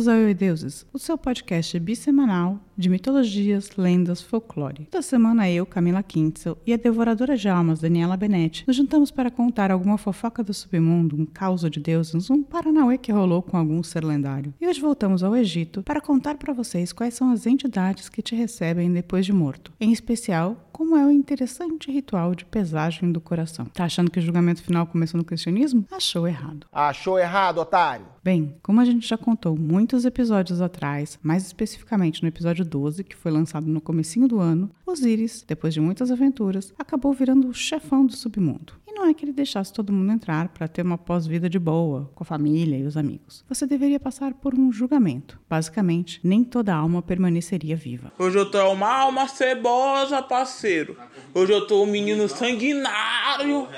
Bem-vindos 0.00 0.08
ao 0.08 0.14
Eu 0.16 0.30
e 0.30 0.34
Deuses, 0.34 0.86
o 0.94 0.98
seu 0.98 1.18
podcast 1.18 1.78
bissemanal 1.78 2.58
de 2.80 2.88
mitologias, 2.88 3.76
lendas, 3.76 4.22
folclore. 4.22 4.88
Toda 4.90 5.02
semana 5.02 5.48
eu, 5.50 5.66
Camila 5.66 6.02
Kintzel, 6.02 6.56
e 6.66 6.72
a 6.72 6.76
devoradora 6.76 7.36
de 7.36 7.48
almas, 7.48 7.80
Daniela 7.80 8.16
Benetti, 8.16 8.64
nos 8.66 8.74
juntamos 8.74 9.10
para 9.10 9.30
contar 9.30 9.70
alguma 9.70 9.98
fofoca 9.98 10.42
do 10.42 10.54
submundo, 10.54 11.14
um 11.14 11.26
caos 11.26 11.60
de 11.60 11.78
deuses, 11.78 12.30
um 12.30 12.42
paranauê 12.42 12.96
que 12.96 13.12
rolou 13.12 13.42
com 13.42 13.58
algum 13.58 13.82
ser 13.82 14.02
lendário. 14.02 14.54
E 14.58 14.66
hoje 14.66 14.80
voltamos 14.80 15.22
ao 15.22 15.36
Egito 15.36 15.82
para 15.82 16.00
contar 16.00 16.36
para 16.36 16.54
vocês 16.54 16.92
quais 16.92 17.14
são 17.14 17.30
as 17.30 17.46
entidades 17.46 18.08
que 18.08 18.22
te 18.22 18.34
recebem 18.34 18.90
depois 18.90 19.26
de 19.26 19.32
morto. 19.32 19.70
Em 19.78 19.92
especial, 19.92 20.70
como 20.80 20.96
é 20.96 21.04
o 21.04 21.10
interessante 21.10 21.92
ritual 21.92 22.34
de 22.34 22.46
pesagem 22.46 23.12
do 23.12 23.20
coração. 23.20 23.66
Tá 23.66 23.84
achando 23.84 24.10
que 24.10 24.18
o 24.18 24.22
julgamento 24.22 24.62
final 24.62 24.86
começou 24.86 25.18
no 25.18 25.24
cristianismo? 25.24 25.84
Achou 25.90 26.26
errado. 26.26 26.66
Achou 26.72 27.18
errado, 27.18 27.58
otário? 27.58 28.06
Bem, 28.24 28.54
como 28.62 28.80
a 28.80 28.84
gente 28.86 29.06
já 29.06 29.18
contou 29.18 29.56
muitos 29.56 30.06
episódios 30.06 30.62
atrás, 30.62 31.18
mais 31.22 31.44
especificamente 31.44 32.22
no 32.22 32.28
episódio 32.28 32.64
12, 32.70 33.04
que 33.04 33.16
foi 33.16 33.32
lançado 33.32 33.66
no 33.66 33.80
comecinho 33.80 34.28
do 34.28 34.38
ano, 34.38 34.70
Osíris, 34.86 35.44
depois 35.46 35.74
de 35.74 35.80
muitas 35.80 36.10
aventuras, 36.10 36.72
acabou 36.78 37.12
virando 37.12 37.48
o 37.48 37.52
chefão 37.52 38.06
do 38.06 38.14
submundo. 38.16 38.74
E 38.86 38.92
não 38.92 39.06
é 39.06 39.12
que 39.12 39.24
ele 39.24 39.32
deixasse 39.32 39.72
todo 39.72 39.92
mundo 39.92 40.12
entrar 40.12 40.48
para 40.48 40.66
ter 40.66 40.82
uma 40.82 40.96
pós-vida 40.96 41.48
de 41.48 41.58
boa, 41.58 42.10
com 42.14 42.22
a 42.22 42.26
família 42.26 42.76
e 42.76 42.84
os 42.84 42.96
amigos. 42.96 43.44
Você 43.48 43.66
deveria 43.66 44.00
passar 44.00 44.34
por 44.34 44.54
um 44.54 44.72
julgamento. 44.72 45.38
Basicamente, 45.48 46.20
nem 46.24 46.42
toda 46.42 46.74
alma 46.74 47.02
permaneceria 47.02 47.76
viva. 47.76 48.12
Hoje 48.18 48.38
eu 48.38 48.50
tô 48.50 48.72
uma 48.72 48.92
alma 48.92 49.28
cebosa, 49.28 50.22
parceiro. 50.22 50.96
Hoje 51.34 51.52
eu 51.52 51.66
tô 51.66 51.82
um 51.82 51.86
menino 51.86 52.28
sanguinário. 52.28 53.68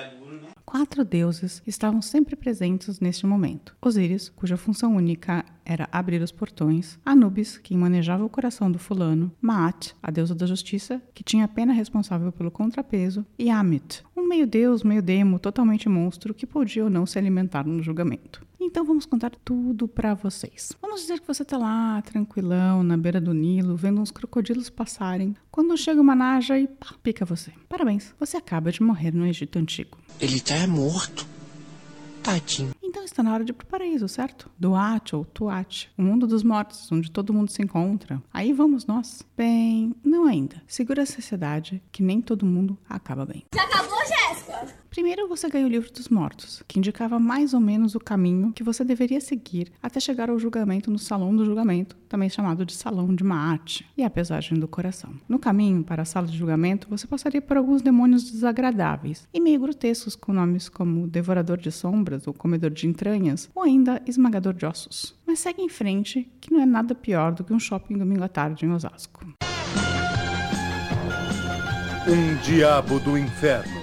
Quatro 0.73 1.05
deuses 1.05 1.62
estavam 1.67 2.01
sempre 2.01 2.35
presentes 2.35 2.98
neste 2.98 3.27
momento. 3.27 3.77
Osíris, 3.78 4.31
cuja 4.31 4.56
função 4.56 4.97
única 4.97 5.45
era 5.67 5.87
abrir 5.92 6.23
os 6.23 6.33
portões, 6.33 6.98
Anubis, 7.05 7.59
quem 7.59 7.77
manejava 7.77 8.25
o 8.25 8.29
coração 8.31 8.73
do 8.73 8.79
fulano, 8.79 9.31
Maat, 9.39 9.95
a 10.03 10.11
deusa 10.11 10.34
da 10.34 10.47
justiça, 10.47 11.03
que 11.12 11.23
tinha 11.23 11.45
a 11.45 11.48
pena 11.48 11.75
responsável 11.75 12.33
pelo 12.33 12.51
contrapeso, 12.51 13.27
e 13.39 13.51
Amit, 13.51 14.03
um 14.17 14.27
meio-deus, 14.27 14.83
meio-demo, 14.83 15.39
totalmente 15.39 15.91
monstro 15.91 16.33
que 16.33 16.47
podia 16.47 16.84
ou 16.84 16.89
não 16.89 17.05
se 17.05 17.19
alimentar 17.19 17.67
no 17.67 17.83
julgamento. 17.83 18.42
Então 18.64 18.84
vamos 18.84 19.05
contar 19.05 19.32
tudo 19.44 19.88
para 19.88 20.14
vocês. 20.14 20.72
Vamos 20.80 21.00
dizer 21.00 21.20
que 21.20 21.27
você 21.27 21.44
tá 21.44 21.58
lá, 21.58 22.00
tranquilão, 22.02 22.82
na 22.84 22.96
beira 22.96 23.20
do 23.20 23.34
Nilo, 23.34 23.77
vendo 23.77 24.00
uns 24.00 24.12
crocodilos 24.12 24.70
passarem, 24.70 25.34
quando 25.50 25.77
chega 25.77 26.00
uma 26.00 26.14
naja 26.14 26.58
e 26.58 26.68
pá, 26.68 26.94
pica 27.02 27.24
você. 27.24 27.52
Parabéns, 27.68 28.14
você 28.20 28.36
acaba 28.36 28.70
de 28.70 28.80
morrer 28.80 29.12
no 29.12 29.27
Egito 29.27 29.58
Antigo. 29.58 29.98
Ele 30.20 30.40
é 30.48 30.66
morto. 30.66 31.27
Tadinho. 32.22 32.70
Então 32.80 33.02
está 33.02 33.20
na 33.20 33.34
hora 33.34 33.44
de 33.44 33.50
ir 33.50 33.55
pro 33.55 33.66
paraíso, 33.66 34.06
certo? 34.08 34.48
Duat 34.56 35.16
ou 35.16 35.24
Tuat, 35.24 35.90
o 35.98 36.02
mundo 36.02 36.24
dos 36.24 36.44
mortos, 36.44 36.90
onde 36.92 37.10
todo 37.10 37.33
mundo 37.33 37.50
se 37.50 37.60
encontra. 37.60 38.22
Aí 38.33 38.52
vamos 38.52 38.86
nós. 38.86 39.27
Bem, 39.36 39.92
não 40.05 40.24
ainda. 40.24 40.62
Segura 40.68 41.02
essa 41.02 41.16
sociedade 41.16 41.83
que 41.90 42.00
nem 42.00 42.20
todo 42.20 42.46
mundo 42.46 42.78
acaba 42.88 43.27
bem. 43.27 43.44
Já 43.52 43.64
acabou, 43.64 43.98
Jéssica? 44.06 44.52
Primeiro 44.93 45.27
você 45.27 45.48
ganha 45.48 45.65
o 45.65 45.71
livro 45.71 45.91
dos 45.91 46.11
mortos, 46.11 46.62
que 46.69 46.79
indicava 46.79 47.19
mais 47.19 47.55
ou 47.55 47.61
menos 47.61 47.95
o 47.95 47.98
caminho 47.98 48.53
que 48.53 48.62
você 48.62 48.85
deveria 48.85 49.23
seguir 49.23 49.73
até 49.83 49.98
chegar 49.98 50.29
ao 50.29 50.39
julgamento 50.39 50.91
no 50.91 50.98
salão 50.98 51.35
do 51.35 51.47
julgamento, 51.47 51.97
também 52.11 52.29
chamado 52.29 52.67
de 52.67 52.75
salão 52.75 53.15
de 53.15 53.25
Maat, 53.25 53.87
e 53.97 54.05
a 54.05 54.11
pesagem 54.11 54.59
do 54.59 54.69
coração. 54.69 55.15
No 55.27 55.39
caminho 55.39 55.83
para 55.83 56.03
a 56.03 56.05
sala 56.05 56.27
de 56.27 56.37
julgamento, 56.37 56.89
você 56.91 57.07
passaria 57.07 57.41
por 57.41 57.57
alguns 57.57 57.81
demônios 57.81 58.31
desagradáveis 58.31 59.27
e 59.33 59.41
meio 59.41 59.61
grotescos 59.61 60.15
com 60.15 60.31
nomes 60.31 60.69
como 60.69 61.09
devorador 61.09 61.57
de 61.57 61.73
sombras 61.73 62.27
ou 62.27 62.35
comedor 62.35 62.69
de 62.69 62.87
entranhas, 62.87 63.48
ou 63.55 63.63
ainda 63.63 64.03
esmagador 64.07 64.53
de 64.53 64.67
ossos. 64.67 65.15
Mas 65.27 65.39
segue 65.39 65.63
em 65.63 65.70
frente, 65.70 66.31
que 66.39 66.52
não 66.52 66.61
é 66.61 66.67
nada 66.67 66.95
pior 66.95 67.33
do 67.33 67.42
que 67.42 67.55
um 67.55 67.58
shopping 67.58 67.97
domingo 67.97 68.25
à 68.25 68.29
tarde 68.29 68.67
em 68.67 68.70
Osasco. 68.70 69.27
Um 72.07 72.35
diabo 72.42 73.01
do 73.01 73.17
inferno. 73.17 73.82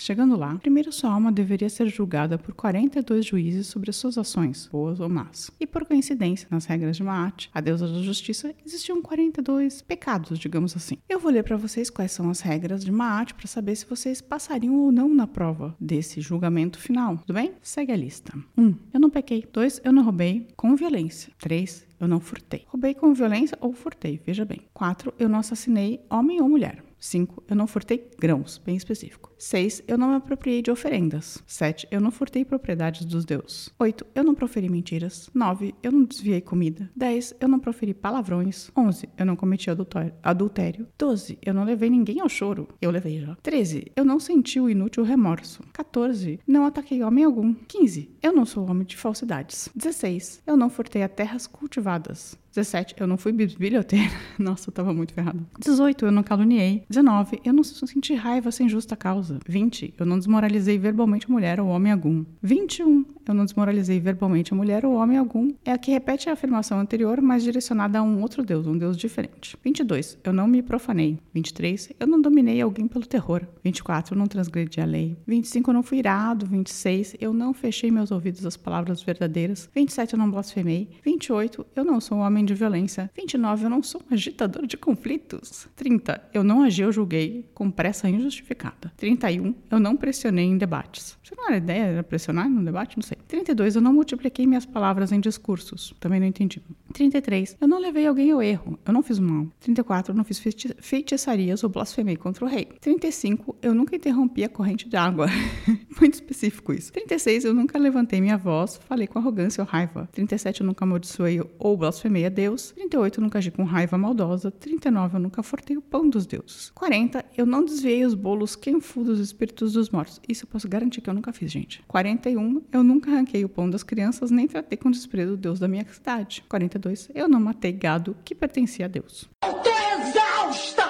Chegando 0.00 0.34
lá, 0.34 0.56
primeiro 0.56 0.90
sua 0.90 1.10
alma 1.10 1.30
deveria 1.30 1.68
ser 1.68 1.86
julgada 1.88 2.38
por 2.38 2.54
42 2.54 3.26
juízes 3.26 3.66
sobre 3.66 3.90
as 3.90 3.96
suas 3.96 4.16
ações, 4.16 4.66
boas 4.72 4.98
ou 4.98 5.10
más. 5.10 5.50
E 5.60 5.66
por 5.66 5.84
coincidência, 5.84 6.48
nas 6.50 6.64
regras 6.64 6.96
de 6.96 7.02
Maat, 7.02 7.50
a 7.52 7.60
deusa 7.60 7.86
da 7.86 8.00
justiça, 8.00 8.54
existiam 8.64 9.02
42 9.02 9.82
pecados, 9.82 10.38
digamos 10.38 10.74
assim. 10.74 10.96
Eu 11.06 11.20
vou 11.20 11.30
ler 11.30 11.44
para 11.44 11.58
vocês 11.58 11.90
quais 11.90 12.12
são 12.12 12.30
as 12.30 12.40
regras 12.40 12.82
de 12.82 12.90
Maat 12.90 13.34
para 13.34 13.46
saber 13.46 13.76
se 13.76 13.84
vocês 13.84 14.22
passariam 14.22 14.74
ou 14.76 14.90
não 14.90 15.14
na 15.14 15.26
prova 15.26 15.76
desse 15.78 16.22
julgamento 16.22 16.78
final, 16.78 17.18
tudo 17.18 17.34
bem? 17.34 17.52
Segue 17.60 17.92
a 17.92 17.96
lista. 17.96 18.32
1. 18.56 18.62
Um, 18.62 18.74
eu 18.94 19.00
não 19.00 19.10
pequei. 19.10 19.46
2. 19.52 19.82
Eu 19.84 19.92
não 19.92 20.02
roubei 20.02 20.48
com 20.56 20.74
violência. 20.76 21.30
3. 21.38 21.86
Eu 22.00 22.08
não 22.08 22.20
furtei. 22.20 22.64
Roubei 22.68 22.94
com 22.94 23.12
violência 23.12 23.58
ou 23.60 23.74
furtei, 23.74 24.18
veja 24.24 24.46
bem. 24.46 24.62
4. 24.72 25.12
Eu 25.18 25.28
não 25.28 25.40
assassinei 25.40 26.00
homem 26.08 26.40
ou 26.40 26.48
mulher. 26.48 26.82
5. 27.00 27.42
Eu 27.48 27.56
não 27.56 27.66
furtei 27.66 28.08
grãos, 28.18 28.58
bem 28.64 28.76
específico. 28.76 29.32
6. 29.38 29.82
Eu 29.88 29.96
não 29.96 30.10
me 30.10 30.16
apropriei 30.16 30.60
de 30.60 30.70
oferendas. 30.70 31.42
7. 31.46 31.88
Eu 31.90 32.00
não 32.00 32.10
furtei 32.10 32.44
propriedades 32.44 33.06
dos 33.06 33.24
deuses. 33.24 33.70
8. 33.78 34.06
Eu 34.14 34.22
não 34.22 34.34
proferi 34.34 34.68
mentiras. 34.68 35.30
9. 35.34 35.74
Eu 35.82 35.90
não 35.90 36.04
desviei 36.04 36.42
comida. 36.42 36.90
10. 36.94 37.34
Eu 37.40 37.48
não 37.48 37.58
proferi 37.58 37.94
palavrões. 37.94 38.70
11. 38.76 39.08
Eu 39.16 39.24
não 39.24 39.34
cometi 39.34 39.70
adultério. 39.70 40.86
12. 40.98 41.38
Eu 41.44 41.54
não 41.54 41.64
levei 41.64 41.88
ninguém 41.88 42.20
ao 42.20 42.28
choro. 42.28 42.68
Eu 42.80 42.90
levei 42.90 43.20
já. 43.20 43.34
13. 43.42 43.90
Eu 43.96 44.04
não 44.04 44.20
senti 44.20 44.60
o 44.60 44.68
inútil 44.68 45.02
remorso. 45.02 45.62
14. 45.72 46.38
Não 46.46 46.66
ataquei 46.66 47.02
homem 47.02 47.24
algum. 47.24 47.54
15. 47.54 48.10
Eu 48.22 48.34
não 48.34 48.44
sou 48.44 48.68
homem 48.68 48.84
de 48.84 48.96
falsidades. 48.96 49.70
16. 49.74 50.42
Eu 50.46 50.56
não 50.56 50.68
furtei 50.68 51.02
a 51.02 51.08
terras 51.08 51.46
cultivadas. 51.46 52.38
17, 52.54 52.96
eu 52.98 53.06
não 53.06 53.16
fui 53.16 53.32
bilhoteira. 53.32 54.10
Nossa, 54.38 54.68
eu 54.68 54.72
tava 54.72 54.92
muito 54.92 55.12
ferrada. 55.14 55.38
18, 55.58 56.06
eu 56.06 56.12
não 56.12 56.22
caluniei. 56.22 56.84
19, 56.88 57.40
eu 57.44 57.52
não 57.52 57.62
senti 57.62 58.14
raiva 58.14 58.50
sem 58.50 58.68
justa 58.68 58.96
causa. 58.96 59.38
20, 59.46 59.94
eu 59.98 60.06
não 60.06 60.18
desmoralizei 60.18 60.78
verbalmente 60.78 61.26
a 61.28 61.32
mulher 61.32 61.60
ou 61.60 61.68
homem 61.68 61.92
algum. 61.92 62.24
21, 62.42 63.04
eu 63.26 63.34
não 63.34 63.44
desmoralizei 63.44 64.00
verbalmente 64.00 64.52
a 64.52 64.56
mulher 64.56 64.84
ou 64.84 64.94
homem 64.94 65.16
algum. 65.16 65.52
É 65.64 65.72
a 65.72 65.78
que 65.78 65.90
repete 65.92 66.28
a 66.28 66.32
afirmação 66.32 66.80
anterior, 66.80 67.20
mas 67.20 67.42
direcionada 67.42 67.98
a 67.98 68.02
um 68.02 68.20
outro 68.20 68.42
Deus, 68.42 68.66
um 68.66 68.76
Deus 68.76 68.96
diferente. 68.96 69.56
22, 69.62 70.18
eu 70.24 70.32
não 70.32 70.48
me 70.48 70.62
profanei. 70.62 71.18
23, 71.32 71.92
eu 72.00 72.06
não 72.06 72.20
dominei 72.20 72.60
alguém 72.60 72.88
pelo 72.88 73.06
terror. 73.06 73.46
24, 73.62 74.14
eu 74.14 74.18
não 74.18 74.26
transgredi 74.26 74.80
a 74.80 74.84
lei. 74.84 75.16
25, 75.26 75.70
eu 75.70 75.74
não 75.74 75.82
fui 75.82 75.98
irado. 75.98 76.46
26, 76.46 77.16
eu 77.20 77.32
não 77.32 77.54
fechei 77.54 77.90
meus 77.90 78.10
ouvidos 78.10 78.44
às 78.44 78.56
palavras 78.56 79.02
verdadeiras. 79.02 79.70
27, 79.74 80.14
eu 80.14 80.18
não 80.18 80.30
blasfemei. 80.30 80.88
28, 81.04 81.64
eu 81.76 81.84
não 81.84 82.00
sou 82.00 82.18
um 82.18 82.22
homem 82.22 82.39
de 82.44 82.54
violência. 82.54 83.10
29, 83.16 83.64
eu 83.64 83.70
não 83.70 83.82
sou 83.82 84.00
um 84.10 84.14
agitador 84.14 84.66
de 84.66 84.76
conflitos. 84.76 85.68
30, 85.76 86.22
eu 86.32 86.42
não 86.42 86.62
agi 86.62 86.84
ou 86.84 86.92
julguei 86.92 87.48
com 87.54 87.70
pressa 87.70 88.08
injustificada. 88.08 88.92
31, 88.96 89.54
eu 89.70 89.80
não 89.80 89.96
pressionei 89.96 90.46
em 90.46 90.58
debates. 90.58 91.18
Você 91.22 91.34
não 91.34 91.46
era 91.48 91.56
ideia 91.56 91.84
era 91.84 92.02
pressionar 92.02 92.48
no 92.48 92.64
debate? 92.64 92.96
Não 92.96 93.02
sei. 93.02 93.18
32, 93.28 93.76
eu 93.76 93.82
não 93.82 93.92
multipliquei 93.92 94.46
minhas 94.46 94.66
palavras 94.66 95.12
em 95.12 95.20
discursos. 95.20 95.94
Também 96.00 96.20
não 96.20 96.26
entendi. 96.26 96.62
33, 96.92 97.56
eu 97.60 97.68
não 97.68 97.78
levei 97.78 98.06
alguém 98.06 98.30
ao 98.30 98.42
erro. 98.42 98.78
Eu 98.84 98.92
não 98.92 99.02
fiz 99.02 99.18
mal. 99.18 99.46
34, 99.60 100.12
eu 100.12 100.16
não 100.16 100.24
fiz 100.24 100.38
feiti 100.38 100.74
feitiçarias 100.80 101.62
ou 101.62 101.70
blasfemei 101.70 102.16
contra 102.16 102.44
o 102.44 102.48
rei. 102.48 102.68
35, 102.80 103.56
eu 103.62 103.74
nunca 103.74 103.96
interrompi 103.96 104.44
a 104.44 104.48
corrente 104.48 104.88
de 104.88 104.96
água. 104.96 105.26
Muito 106.00 106.14
específico 106.14 106.72
isso. 106.72 106.92
36, 106.92 107.44
eu 107.44 107.54
nunca 107.54 107.78
levantei 107.78 108.20
minha 108.20 108.36
voz, 108.36 108.80
falei 108.88 109.06
com 109.06 109.18
arrogância 109.18 109.62
ou 109.62 109.68
raiva. 109.68 110.08
37, 110.12 110.60
eu 110.60 110.66
nunca 110.66 110.84
amaldiçoei 110.84 111.40
ou 111.58 111.76
blasfemei 111.76 112.26
a 112.26 112.28
Deus. 112.28 112.72
38, 112.72 113.20
eu 113.20 113.24
nunca 113.24 113.38
agi 113.38 113.50
com 113.50 113.62
raiva 113.64 113.96
maldosa. 113.96 114.50
39, 114.50 115.16
eu 115.16 115.20
nunca 115.20 115.42
fortei 115.42 115.76
o 115.76 115.82
pão 115.82 116.08
dos 116.08 116.26
deuses. 116.26 116.70
40, 116.74 117.24
eu 117.36 117.46
não 117.46 117.64
desviei 117.64 118.04
os 118.04 118.14
bolos 118.14 118.56
quenfu 118.56 119.04
dos 119.04 119.20
espíritos 119.20 119.72
dos 119.72 119.90
mortos. 119.90 120.20
Isso 120.28 120.44
eu 120.44 120.48
posso 120.48 120.68
garantir 120.68 121.00
que 121.00 121.08
eu 121.08 121.14
nunca 121.14 121.32
fiz, 121.32 121.50
gente. 121.50 121.82
41, 121.86 122.62
eu 122.72 122.82
nunca 122.82 123.10
arranquei 123.10 123.44
o 123.44 123.48
pão 123.48 123.68
das 123.70 123.82
crianças, 123.82 124.30
nem 124.30 124.46
tratei 124.46 124.76
com 124.76 124.90
desprezo 124.90 125.34
o 125.34 125.36
Deus 125.36 125.58
da 125.58 125.68
minha 125.68 125.86
cidade. 125.92 126.42
42, 126.48 126.79
eu 127.14 127.28
não 127.28 127.40
matei 127.40 127.72
gado 127.72 128.16
que 128.24 128.34
pertencia 128.34 128.86
a 128.86 128.88
Deus. 128.88 129.28
Eu 129.44 129.52
tô 129.54 129.70
exausta! 129.70 130.84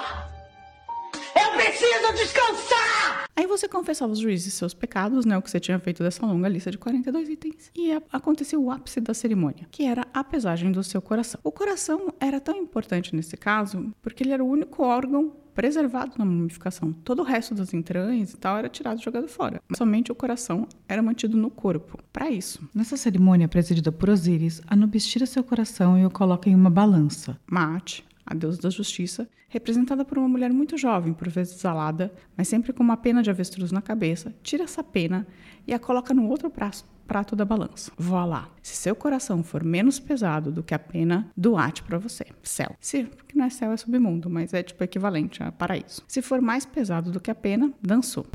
Eu 1.35 1.51
preciso 1.57 2.13
descansar! 2.13 3.25
Aí 3.35 3.47
você 3.47 3.67
confessava 3.67 4.11
aos 4.11 4.19
juízes 4.19 4.53
seus 4.53 4.73
pecados, 4.73 5.25
né, 5.25 5.37
o 5.37 5.41
que 5.41 5.49
você 5.49 5.59
tinha 5.59 5.79
feito 5.79 6.03
dessa 6.03 6.25
longa 6.25 6.47
lista 6.47 6.69
de 6.69 6.77
42 6.77 7.29
itens, 7.29 7.71
e 7.75 7.91
aconteceu 8.11 8.61
o 8.63 8.69
ápice 8.69 9.01
da 9.01 9.13
cerimônia, 9.13 9.67
que 9.71 9.83
era 9.83 10.05
a 10.13 10.23
pesagem 10.23 10.71
do 10.71 10.83
seu 10.83 11.01
coração. 11.01 11.39
O 11.43 11.51
coração 11.51 12.13
era 12.19 12.39
tão 12.39 12.55
importante 12.57 13.15
nesse 13.15 13.35
caso 13.35 13.91
porque 14.01 14.23
ele 14.23 14.31
era 14.31 14.43
o 14.43 14.47
único 14.47 14.83
órgão 14.83 15.33
preservado 15.53 16.13
na 16.17 16.25
mumificação. 16.25 16.91
Todo 16.91 17.21
o 17.21 17.25
resto 17.25 17.53
das 17.53 17.73
entranhas 17.73 18.33
e 18.33 18.37
tal 18.37 18.57
era 18.57 18.69
tirado 18.69 18.99
e 18.99 19.03
jogado 19.03 19.27
fora. 19.27 19.61
Somente 19.75 20.11
o 20.11 20.15
coração 20.15 20.67
era 20.87 21.01
mantido 21.01 21.37
no 21.37 21.49
corpo. 21.49 21.99
Para 22.11 22.29
isso, 22.29 22.67
nessa 22.73 22.97
cerimônia 22.97 23.47
presidida 23.47 23.91
por 23.91 24.09
Osíris, 24.09 24.61
Anubis 24.67 25.05
tira 25.05 25.25
seu 25.25 25.43
coração 25.43 25.97
e 25.97 26.05
o 26.05 26.09
coloca 26.09 26.49
em 26.49 26.55
uma 26.55 26.69
balança. 26.69 27.39
Maat, 27.49 28.03
a 28.25 28.33
deusa 28.33 28.61
da 28.61 28.69
justiça, 28.69 29.27
representada 29.49 30.05
por 30.05 30.17
uma 30.17 30.27
mulher 30.27 30.51
muito 30.51 30.77
jovem, 30.77 31.13
por 31.13 31.29
vezes 31.29 31.63
alada, 31.65 32.13
mas 32.37 32.47
sempre 32.47 32.73
com 32.73 32.83
uma 32.83 32.97
pena 32.97 33.21
de 33.21 33.29
avestruz 33.29 33.71
na 33.71 33.81
cabeça, 33.81 34.33
tira 34.41 34.63
essa 34.63 34.83
pena 34.83 35.27
e 35.67 35.73
a 35.73 35.79
coloca 35.79 36.13
no 36.13 36.27
outro 36.27 36.49
prato, 36.49 36.85
prato 37.07 37.35
da 37.35 37.43
balança. 37.43 37.91
Voilá. 37.97 38.49
Se 38.63 38.75
seu 38.75 38.95
coração 38.95 39.43
for 39.43 39.63
menos 39.63 39.99
pesado 39.99 40.51
do 40.51 40.63
que 40.63 40.73
a 40.73 40.79
pena, 40.79 41.29
doate 41.35 41.83
para 41.83 41.97
você. 41.97 42.25
Céu. 42.41 42.75
Se 42.79 43.03
que 43.27 43.37
não 43.37 43.45
é 43.45 43.49
céu, 43.49 43.71
é 43.71 43.77
submundo, 43.77 44.29
mas 44.29 44.53
é 44.53 44.63
tipo 44.63 44.83
equivalente 44.83 45.43
a 45.43 45.51
paraíso. 45.51 46.03
Se 46.07 46.21
for 46.21 46.41
mais 46.41 46.65
pesado 46.65 47.11
do 47.11 47.19
que 47.19 47.31
a 47.31 47.35
pena, 47.35 47.71
dançou. 47.81 48.25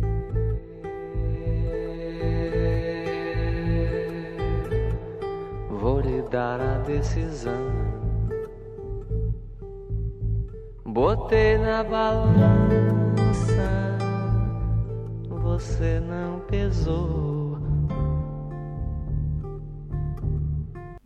Vou 5.71 6.01
lhe 6.01 6.21
dar 6.31 6.61
a 6.61 6.79
decisão. 6.79 7.97
Botei 10.97 11.59
na 11.59 11.85
balança, 11.85 12.39
você 15.29 16.01
não 16.01 16.41
pesou. 16.49 17.36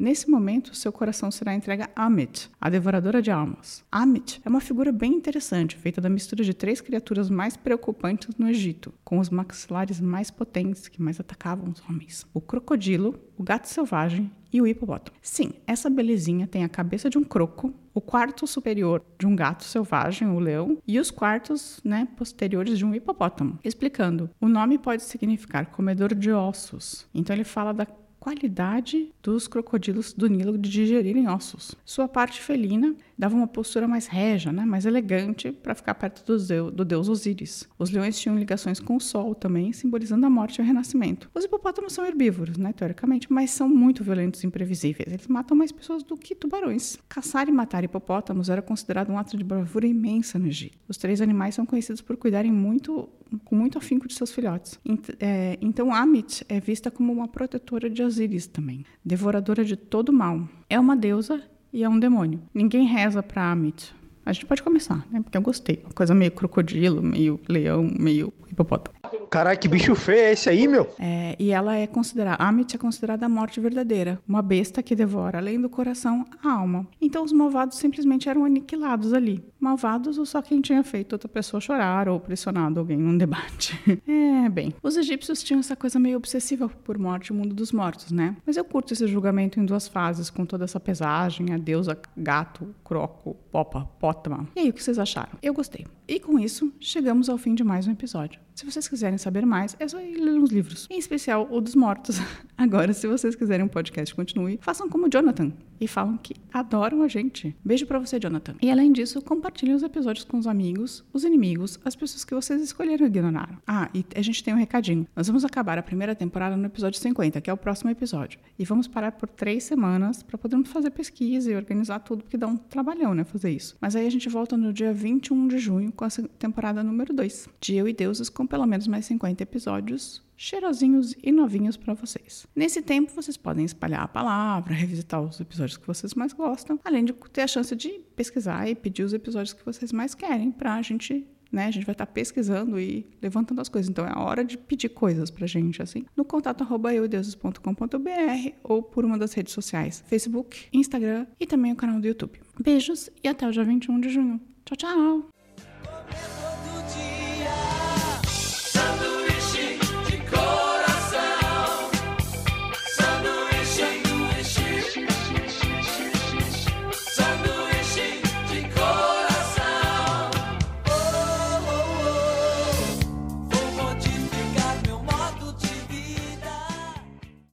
Nesse 0.00 0.31
momento, 0.31 0.75
seu 0.75 0.91
coração 0.91 1.31
será 1.31 1.55
entregue 1.55 1.82
a 1.82 2.06
Amit, 2.06 2.50
a 2.58 2.70
devoradora 2.70 3.20
de 3.20 3.31
almas. 3.31 3.85
Amit 3.93 4.41
é 4.43 4.49
uma 4.49 4.58
figura 4.58 4.91
bem 4.91 5.12
interessante, 5.12 5.76
feita 5.76 6.00
da 6.00 6.08
mistura 6.08 6.43
de 6.43 6.55
três 6.55 6.81
criaturas 6.81 7.29
mais 7.29 7.55
preocupantes 7.55 8.35
no 8.38 8.49
Egito, 8.49 8.94
com 9.05 9.19
os 9.19 9.29
maxilares 9.29 10.00
mais 10.00 10.31
potentes 10.31 10.88
que 10.88 11.02
mais 11.02 11.20
atacavam 11.20 11.69
os 11.69 11.82
homens: 11.87 12.25
o 12.32 12.41
crocodilo, 12.41 13.14
o 13.37 13.43
gato 13.43 13.69
selvagem 13.69 14.31
e 14.50 14.62
o 14.62 14.67
hipopótamo. 14.67 15.19
Sim, 15.20 15.52
essa 15.67 15.91
belezinha 15.91 16.46
tem 16.46 16.64
a 16.64 16.69
cabeça 16.69 17.11
de 17.11 17.19
um 17.19 17.23
croco, 17.23 17.75
o 17.93 18.00
quarto 18.00 18.46
superior 18.46 19.05
de 19.19 19.26
um 19.26 19.37
gato 19.37 19.64
selvagem, 19.64 20.29
o 20.29 20.38
leão, 20.38 20.79
e 20.88 20.99
os 20.99 21.11
quartos 21.11 21.79
né, 21.85 22.08
posteriores 22.17 22.79
de 22.79 22.87
um 22.87 22.94
hipopótamo. 22.94 23.58
Explicando, 23.62 24.31
o 24.41 24.49
nome 24.49 24.79
pode 24.79 25.03
significar 25.03 25.67
comedor 25.67 26.14
de 26.14 26.32
ossos. 26.32 27.06
Então 27.12 27.37
ele 27.37 27.44
fala 27.44 27.75
da 27.75 27.85
qualidade 28.20 29.12
dos 29.22 29.49
crocodilos 29.49 30.12
do 30.12 30.28
Nilo 30.28 30.58
de 30.58 30.69
digerirem 30.69 31.26
ossos. 31.26 31.75
Sua 31.84 32.06
parte 32.06 32.40
felina 32.40 32.94
dava 33.19 33.34
uma 33.34 33.46
postura 33.46 33.88
mais 33.88 34.06
régia, 34.06 34.52
né, 34.52 34.64
mais 34.64 34.84
elegante, 34.84 35.50
para 35.50 35.75
ficar 35.75 35.94
perto 35.94 36.25
do 36.25 36.38
deus, 36.38 36.72
do 36.72 36.84
deus 36.84 37.08
Osíris. 37.08 37.67
Os 37.78 37.90
leões 37.90 38.20
tinham 38.20 38.38
ligações 38.38 38.78
com 38.78 38.96
o 38.96 39.00
sol 39.00 39.34
também, 39.34 39.72
simbolizando 39.72 40.26
a 40.26 40.31
morte 40.31 40.58
e 40.58 40.62
o 40.62 40.64
renascimento. 40.64 41.31
Os 41.34 41.44
hipopótamos 41.44 41.94
são 41.94 42.06
herbívoros, 42.06 42.58
né, 42.58 42.72
teoricamente, 42.75 43.32
mas 43.32 43.50
são 43.50 43.69
muito 43.69 44.05
violentos 44.05 44.44
e 44.44 44.46
imprevisíveis. 44.46 45.11
Eles 45.11 45.26
matam 45.26 45.56
mais 45.56 45.72
pessoas 45.72 46.02
do 46.02 46.17
que 46.17 46.34
tubarões. 46.34 46.99
Caçar 47.08 47.49
e 47.49 47.52
matar 47.52 47.82
hipopótamos 47.84 48.50
era 48.50 48.61
considerado 48.61 49.11
um 49.11 49.19
ato 49.19 49.37
de 49.37 49.44
bravura 49.44 49.87
imensa 49.87 50.38
no 50.38 50.46
Egito. 50.46 50.78
Os 50.87 50.99
três 50.99 51.22
animais 51.22 51.55
são 51.55 51.64
conhecidos 51.64 52.02
por 52.02 52.17
cuidarem 52.19 52.52
muito 52.52 53.08
com 53.44 53.56
muito 53.56 53.79
afinco 53.79 54.09
de 54.09 54.15
seus 54.15 54.32
filhotes. 54.32 54.79
É, 55.19 55.59
então, 55.61 55.93
Amit 55.94 56.44
é 56.49 56.61
vista 56.61 56.91
como 56.91 57.12
uma 57.12 57.29
protetora 57.29 57.88
de 57.88 58.03
Osíris 58.03 58.47
também, 58.47 58.85
devoradora 59.05 59.65
de 59.65 59.77
todo 59.77 60.12
mal. 60.12 60.49
É 60.69 60.79
uma 60.79 60.97
deusa 60.97 61.43
e 61.73 61.85
é 61.85 61.88
um 61.88 61.99
demônio. 61.99 62.41
Ninguém 62.53 62.87
reza 62.87 63.23
para 63.23 63.50
Amit. 63.50 63.94
A 64.25 64.32
gente 64.32 64.47
pode 64.47 64.62
começar, 64.62 65.06
né? 65.11 65.21
Porque 65.23 65.37
eu 65.37 65.43
gostei. 65.43 65.81
Uma 65.85 65.93
coisa 65.93 66.15
meio 66.15 66.31
crocodilo, 66.31 67.03
meio 67.03 67.41
leão, 67.49 67.91
meio 67.99 68.32
hipopótamo. 68.50 69.00
Caralho, 69.29 69.59
que 69.59 69.69
bicho 69.69 69.95
feio 69.95 70.21
é 70.21 70.33
esse 70.33 70.49
aí, 70.49 70.67
meu? 70.67 70.93
É, 70.99 71.37
e 71.39 71.51
ela 71.51 71.77
é 71.77 71.87
considerada, 71.87 72.43
Amit 72.43 72.75
é 72.75 72.79
considerada 72.79 73.27
a 73.27 73.29
morte 73.29 73.61
verdadeira, 73.61 74.21
uma 74.29 74.43
besta 74.43 74.83
que 74.83 74.95
devora, 74.95 75.39
além 75.39 75.61
do 75.61 75.69
coração, 75.69 76.25
a 76.43 76.53
alma. 76.53 76.87
Então 77.01 77.25
os 77.25 77.33
malvados 77.33 77.79
simplesmente 77.79 78.29
eram 78.29 78.45
aniquilados 78.45 79.12
ali. 79.12 79.45
Malvados 79.59 80.19
ou 80.19 80.27
só 80.27 80.41
quem 80.41 80.61
tinha 80.61 80.83
feito 80.83 81.12
outra 81.12 81.29
pessoa 81.29 81.61
chorar 81.61 82.09
ou 82.09 82.19
pressionado 82.19 82.81
alguém 82.81 82.97
num 82.97 83.17
debate. 83.17 83.79
é, 84.07 84.49
bem, 84.49 84.75
os 84.83 84.97
egípcios 84.97 85.43
tinham 85.43 85.61
essa 85.61 85.77
coisa 85.77 85.99
meio 85.99 86.17
obsessiva 86.17 86.69
por 86.69 86.99
morte 86.99 87.29
e 87.29 87.33
mundo 87.33 87.55
dos 87.55 87.73
mortos, 87.73 88.11
né? 88.11 88.37
Mas 88.47 88.56
eu 88.56 88.65
curto 88.65 88.93
esse 88.93 89.06
julgamento 89.06 89.61
em 89.61 89.65
duas 89.65 89.89
fases, 89.89 90.31
com 90.31 90.45
toda 90.45 90.65
essa 90.65 90.81
pesagem, 90.81 91.53
a 91.53 91.59
deusa, 91.59 91.99
gato, 92.17 92.75
croco, 92.85 93.37
popa, 93.51 93.85
pótama. 93.99 94.49
E 94.56 94.61
aí, 94.61 94.71
o 94.71 94.73
que 94.73 94.83
vocês 94.83 94.99
acharam? 94.99 95.33
Eu 95.43 95.53
gostei. 95.53 95.87
E 96.09 96.19
com 96.19 96.39
isso, 96.39 96.73
chegamos 96.81 97.29
ao 97.29 97.39
fim 97.39 97.55
de 97.55 97.63
mais 97.63 97.87
um 97.87 97.93
episódio. 97.93 98.41
Se 98.55 98.67
vocês 98.67 98.87
quiserem 98.89 99.00
saber 99.19 99.47
mais, 99.47 99.76
é 99.79 99.88
só 99.88 100.00
ir 100.00 100.19
ler 100.19 100.35
uns 100.35 100.50
livros, 100.50 100.87
em 100.91 100.99
especial 100.99 101.49
o 101.50 101.61
dos 101.61 101.75
mortos. 101.75 102.19
Agora, 102.56 102.93
se 102.93 103.06
vocês 103.06 103.35
quiserem 103.35 103.64
um 103.64 103.69
podcast 103.69 104.14
continue, 104.14 104.58
façam 104.61 104.88
como 104.88 105.08
Jonathan 105.08 105.52
e 105.81 105.88
falam 105.88 106.19
que 106.19 106.35
adoram 106.52 107.02
a 107.02 107.08
gente. 107.08 107.56
Beijo 107.64 107.87
para 107.87 107.99
você, 107.99 108.20
Jonathan. 108.20 108.55
E 108.61 108.70
além 108.70 108.93
disso, 108.93 109.23
compartilhem 109.23 109.75
os 109.75 109.82
episódios 109.82 110.25
com 110.25 110.37
os 110.37 110.47
amigos, 110.47 111.02
os 111.12 111.25
inimigos, 111.25 111.81
as 111.85 111.97
pessoas 111.97 112.25
que 112.25 112.35
vocês 112.35 112.61
escolheram 112.61 113.06
ignorar. 113.06 113.58
Ah, 113.67 113.88
e 113.94 114.05
a 114.14 114.20
gente 114.20 114.44
tem 114.44 114.52
um 114.52 114.58
recadinho. 114.58 115.06
Nós 115.17 115.26
vamos 115.26 115.44
acabar 115.44 115.79
a 115.79 115.82
primeira 115.82 116.14
temporada 116.14 116.56
no 116.56 116.67
episódio 116.67 117.00
50, 117.00 117.41
que 117.41 117.49
é 117.49 117.53
o 117.53 117.56
próximo 117.56 117.91
episódio. 117.91 118.38
E 118.58 118.64
vamos 118.64 118.87
parar 118.87 119.12
por 119.12 119.29
três 119.29 119.64
semanas 119.64 120.23
para 120.23 120.37
podermos 120.37 120.69
fazer 120.70 120.91
pesquisa 120.91 121.50
e 121.50 121.56
organizar 121.56 122.00
tudo, 122.00 122.25
porque 122.25 122.37
dá 122.37 122.46
um 122.46 122.56
trabalhão, 122.56 123.14
né, 123.14 123.25
fazer 123.25 123.50
isso. 123.50 123.76
Mas 123.81 123.96
aí 123.96 124.06
a 124.06 124.11
gente 124.11 124.29
volta 124.29 124.56
no 124.56 124.73
dia 124.73 124.93
21 124.93 125.49
de 125.49 125.58
junho 125.58 125.91
com 125.93 126.05
a 126.05 126.08
temporada 126.38 126.82
número 126.82 127.14
2, 127.14 127.49
de 127.58 127.75
Eu 127.75 127.88
e 127.88 127.94
Deuses, 127.94 128.29
com 128.29 128.46
pelo 128.46 128.67
menos 128.67 128.87
mais 128.91 129.07
50 129.07 129.43
episódios 129.43 130.23
cheirosinhos 130.37 131.15
e 131.23 131.31
novinhos 131.31 131.77
para 131.77 131.93
vocês. 131.93 132.47
Nesse 132.57 132.81
tempo, 132.81 133.13
vocês 133.15 133.37
podem 133.37 133.65
espalhar 133.65 134.03
a 134.03 134.09
palavra, 134.09 134.75
revisitar 134.75 135.23
os 135.23 135.39
episódios 135.39 135.77
que 135.77 135.87
vocês 135.87 136.15
mais 136.15 136.33
gostam, 136.33 136.81
além 136.85 137.05
de 137.05 137.13
ter 137.13 137.43
a 137.43 137.47
chance 137.47 137.77
de 137.77 137.91
pesquisar 138.17 138.69
e 138.69 138.75
pedir 138.75 139.03
os 139.03 139.13
episódios 139.13 139.53
que 139.53 139.65
vocês 139.65 139.93
mais 139.93 140.15
querem 140.15 140.51
para 140.51 140.75
a 140.75 140.83
gente 140.83 141.27
né? 141.51 141.67
A 141.67 141.71
gente 141.71 141.85
vai 141.85 141.93
estar 141.93 142.07
tá 142.07 142.13
pesquisando 142.13 142.79
e 142.79 143.07
levantando 143.21 143.61
as 143.61 143.69
coisas. 143.69 143.91
Então 143.91 144.07
é 144.07 144.13
a 144.13 144.21
hora 144.21 144.45
de 144.45 144.57
pedir 144.57 144.89
coisas 144.91 145.31
pra 145.31 145.47
gente, 145.47 145.83
assim, 145.83 146.05
no 146.17 146.25
contato 146.25 146.63
arroba 146.63 146.95
eudeuses.com.br 146.95 148.51
ou 148.63 148.83
por 148.83 149.05
uma 149.05 149.19
das 149.19 149.33
redes 149.33 149.53
sociais, 149.53 150.03
Facebook, 150.07 150.67
Instagram 150.73 151.27
e 151.39 151.47
também 151.47 151.73
o 151.73 151.77
canal 151.77 152.01
do 152.01 152.07
YouTube. 152.07 152.41
Beijos 152.63 153.11
e 153.23 153.29
até 153.29 153.49
o 153.49 153.51
dia 153.51 153.65
21 153.65 154.01
de 154.01 154.09
junho. 154.11 154.41
Tchau, 154.65 154.77
tchau! 154.77 155.40